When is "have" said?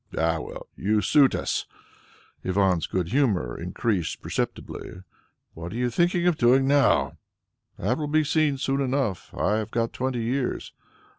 9.57-9.69